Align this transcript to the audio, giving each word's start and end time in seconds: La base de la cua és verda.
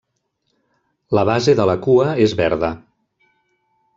La 1.17 1.25
base 1.31 1.55
de 1.59 1.67
la 1.71 1.77
cua 1.85 2.09
és 2.25 2.35
verda. 2.41 2.73